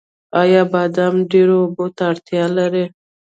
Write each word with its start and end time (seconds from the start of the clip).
آیا 0.41 0.61
بادام 0.71 1.15
ډیرو 1.31 1.55
اوبو 1.63 1.85
ته 1.95 2.03
اړتیا 2.11 2.43
لري؟ 2.57 2.85